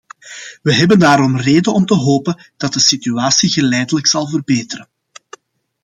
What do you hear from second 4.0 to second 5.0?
zal verbeteren.